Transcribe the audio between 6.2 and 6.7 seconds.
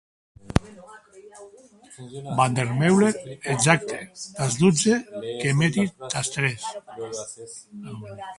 tres.